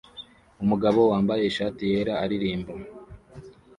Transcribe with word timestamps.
Umugabo 0.63 0.99
wambaye 1.11 1.43
ishati 1.45 1.83
yera 1.91 2.13
aririmba 2.23 2.73